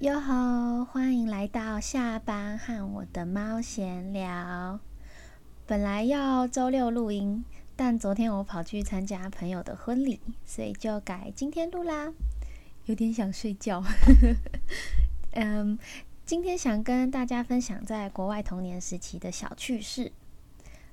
[0.00, 0.84] 哟吼！
[0.84, 4.78] 欢迎来到下班和我的猫闲聊。
[5.66, 7.44] 本来要周六录音，
[7.74, 12.12] 但昨天我跑去参加朋友的婚礼，所以就改今天录啦。
[12.84, 13.82] 有点想睡觉。
[15.34, 15.76] 嗯，
[16.24, 20.12] 今天想跟大家分享在国外童年时期的小趣事。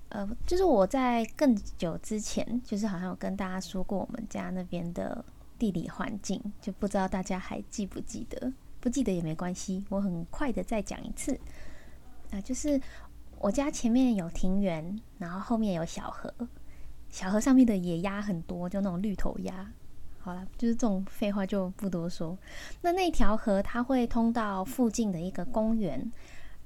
[0.09, 5.23] 呃，就是我在更久之前，就是好像有跟大家说过我们家那边的
[5.59, 8.51] 地理环境，就不知道大家还记不记得。
[8.85, 11.35] 不记得也没关系，我很快的再讲一次。
[12.29, 12.79] 啊，就是
[13.39, 16.31] 我家前面有庭园，然后后面有小河，
[17.09, 19.67] 小河上面的野鸭很多，就那种绿头鸭。
[20.19, 22.37] 好了，就是这种废话就不多说。
[22.83, 26.11] 那那条河它会通到附近的一个公园，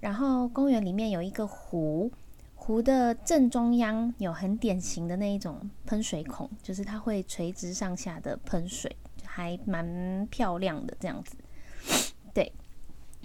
[0.02, 2.12] 然后公园里面有一个湖，
[2.54, 8.94] 湖的正中央有很典型的那一种喷水孔，就是它会垂直上下的喷水，
[9.24, 11.38] 还蛮漂亮的这样子。
[12.34, 12.52] 对，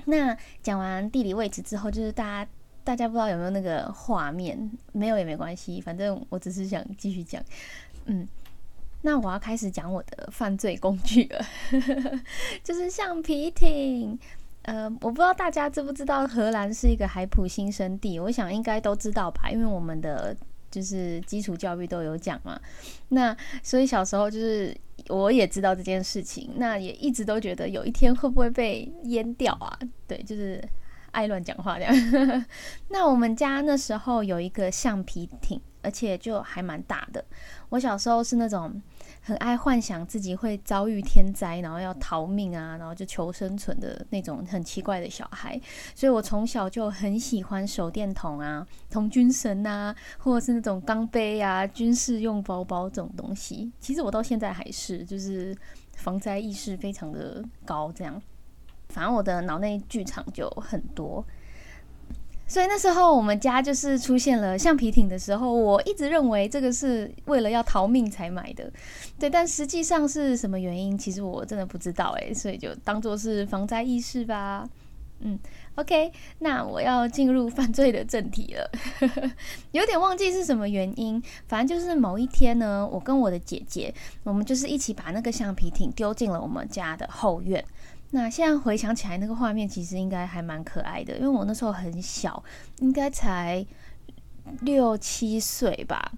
[0.06, 2.50] 那讲完地理位置之后，就是大家
[2.83, 7.42] 大家不知道有没有那个画面，没有也没关系，反正我只是想继续讲。
[8.06, 8.28] 嗯，
[9.02, 11.46] 那我要开始讲我的犯罪工具了，
[12.62, 14.19] 就是橡皮艇。
[14.62, 20.34] 呃，我不知道大家知不知道荷兰是一个海普新生地，我想应该都知道吧，因为我们的
[20.75, 22.61] 就是基础教育都有讲嘛。
[23.08, 24.77] 那所以小时候就是。
[25.08, 29.78] 我也知道这件事情，那也一直都觉得有一天会不会被淹掉啊？
[30.06, 30.62] 对，就是
[31.11, 32.45] 爱乱讲话这样。
[32.89, 37.22] 那我们家那时候有一个橡皮艇，而且就还蛮大的。
[37.69, 38.80] 我小时候是那种。
[39.22, 45.61] 很爱幻想自己会遭遇天灾，然后要逃命啊，然后就求生存的那种很奇怪的小孩。
[45.94, 53.72] 所以我从小就很喜欢手电筒啊、 童军绳啊，或者是那种钢杯啊、军事用包包这种东西。
[53.80, 55.56] 其实我到现在还是，就是
[55.96, 57.91] 防灾意识非常的高。
[57.92, 58.20] 这样，
[58.89, 61.24] 反正我的脑内剧场就很多。
[62.55, 68.73] 所以那时候我们家就是出现了橡皮艇的时候，我一直认为这个是为了要逃命才买的，
[69.18, 74.68] 对，但实际上是什么原因，其实我真的不知道诶，所以就当做是防灾意识吧。
[75.18, 75.36] 嗯
[75.74, 78.70] ，OK，那我要进入犯罪的正题了，
[79.73, 83.92] 有点忘记是什么原因，反正就是某一天呢，我跟我的姐姐，
[84.23, 87.64] 我们就是一起把那个橡皮艇丢进了我们家的后院。
[88.14, 92.41] 那现在回想起来，那个画面其实应该还蛮可爱的，因为我那时候很小，
[92.79, 93.67] 应该才
[94.61, 96.13] 六七岁吧。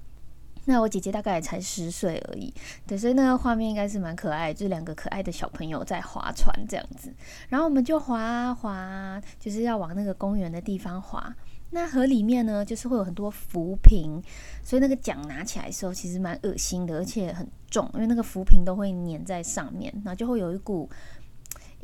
[0.67, 2.53] 那我姐姐大概也才十岁而已，
[2.87, 7.11] 对，所以那个画面应该是蛮可爱，就是两个可爱的小朋友在划船这样子。
[7.49, 11.35] 然后我们就划啊划，就是要往那个公园的地方划。
[11.71, 14.23] 那河里面呢，就是会有很多浮萍，
[14.63, 20.89] 所以那个桨拿起来的时候其实蛮恶心的，而且很重，因为那个浮萍都会粘在上面，然后就会有一股。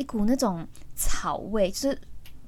[0.02, 1.98] 一股那种草味，就是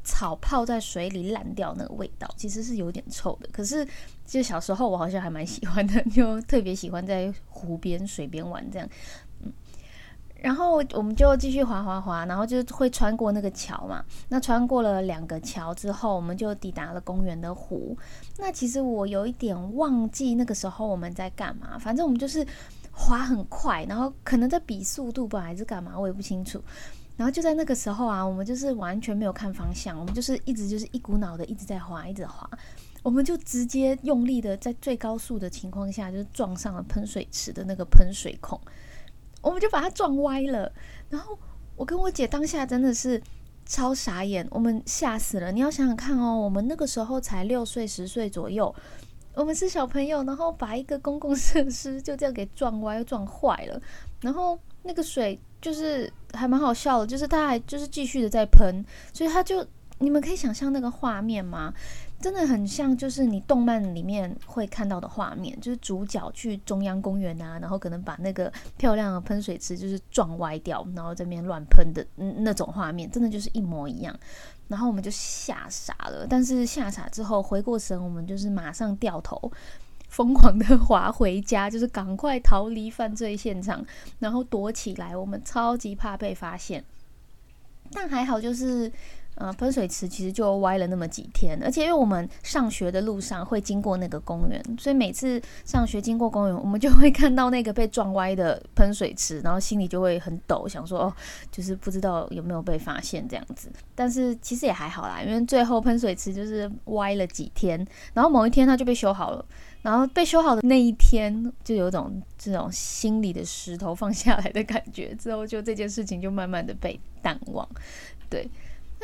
[0.02, 3.48] 草泡在水里烂掉那个味道，其实是有点臭的。
[3.52, 3.86] 可是，
[4.26, 8.88] 就小时候我好像还蛮喜欢的，就特别喜欢在湖边、水边玩这样。
[9.44, 9.52] 嗯，
[10.34, 14.04] 然后我们就继续滑滑滑，然后就会穿过那个桥嘛。
[14.28, 17.96] 那穿过了两个桥之后，我们就抵达了公园的湖。
[18.36, 22.44] 那其实我有一点忘记那个时候我们在干嘛，反正我们就是
[22.90, 26.62] 滑很快，然后可能在比速度吧，还是干嘛，我也不清楚。
[27.16, 32.50] 然后就在那个时候啊，我们就是完全没有看方向，我们就是一直就是一股脑的一直在滑，一直滑，
[33.04, 38.60] 我们就直接用力的在最高速的情况下，就是撞上了喷水池的那个喷水孔，
[39.40, 40.72] 我们就把它撞歪了。
[41.08, 41.38] 然后
[41.76, 43.22] 我跟我姐当下真的是
[43.64, 45.52] 超傻眼，我们吓死了。
[45.52, 48.74] 你要想想看哦，我们那个时候才六岁十岁左右，
[49.34, 53.80] 我们是小朋友，然后把一个公共设施就这样给撞歪、撞坏了，
[54.20, 55.38] 然后那个水。
[55.64, 59.66] 就是还蛮好笑的，就是他还就是继续的在喷，所以他就
[60.00, 61.72] 你们可以想象那个画面吗？
[62.20, 74.14] 真的很像就是你动漫里面会看到的画面，就是主角去中央公园啊，然后可能把那个漂亮的喷水池就是撞歪掉，然后这边乱喷的那种画面，真的就是一模一样。
[74.68, 79.50] 然后我们就吓傻了，但是吓傻之后回过神，我们就是马上掉头。
[80.14, 83.84] 疯狂的滑回家， 就是赶快逃离犯罪现场，
[84.20, 85.16] 然后躲起来。
[85.16, 86.84] 我们超级怕被发现，
[87.92, 88.90] 但还好，就是
[89.34, 101.12] 呃，喷水池其实就歪了那么几天，而且因为我们上学的路上会经过那个公园，所以每次上学经过公园，我们就会看到那个被撞歪的喷水池，然后心里就会很抖，想说哦，
[101.50, 103.68] 就是不知道有没有被发现这样子。
[103.96, 109.44] 但是其实也还好啦，因为最后喷水池就是歪了几天，然后某一天它就被修好了，
[109.84, 117.68] 然后被修好的那一天就有种这种心里的石头放下来的感觉，之后就这件事情就慢慢的被淡忘，
[118.30, 118.48] 对。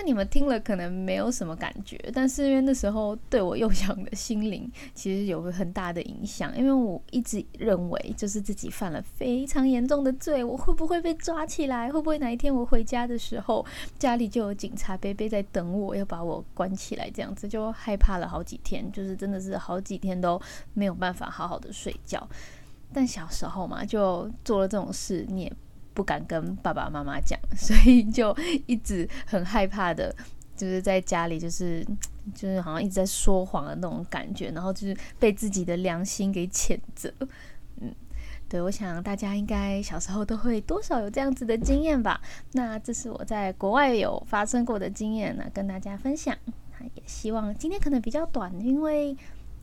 [0.00, 11.92] 那你们听了可能没有什么感觉，但是因为那时候对我幼小的心灵其实有个很大的影响，因为我一直认为就是自己犯了非常严重的罪，我会不会被抓起来？
[11.92, 13.62] 会不会哪一天我回家的时候，
[13.98, 17.10] 家里就有警察贝贝在等我，要把我关起来？
[17.10, 20.40] 这样子就害怕了好几天，就是真的是好几天都
[20.72, 22.26] 没有办法好好的睡觉。
[22.90, 25.52] 但小时候嘛，就做了这种事，你也。
[25.92, 30.14] 不敢跟爸爸妈妈讲，所以就一直很害怕的，
[30.56, 31.84] 就是在家里，就是
[32.34, 37.12] 就是好像一直在说谎的那种感觉，然后就是被自己的良心给谴责。
[37.80, 37.92] 嗯，
[38.48, 42.20] 对，我想大家应该小时候都会多少有这样子的经验吧。
[42.52, 46.36] 那这是我在国外有发生过的经验呢，跟大家分享。
[46.78, 49.16] 那也希望今天可能比较短，因为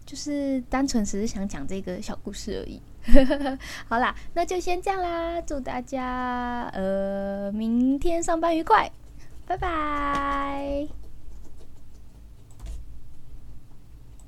[0.05, 2.81] 就是单纯只是想讲这个小故事而已。
[3.87, 5.41] 好啦，那就先这样啦。
[5.41, 8.91] 祝大家呃明天上班愉快，
[9.45, 11.06] 拜拜。